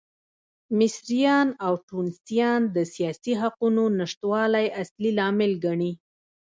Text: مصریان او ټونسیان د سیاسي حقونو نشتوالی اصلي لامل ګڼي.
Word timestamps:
مصریان 0.79 1.47
او 1.65 1.73
ټونسیان 1.87 2.61
د 2.75 2.77
سیاسي 2.93 3.33
حقونو 3.41 3.83
نشتوالی 3.99 4.67
اصلي 4.81 5.09
لامل 5.17 5.51
ګڼي. 5.65 5.91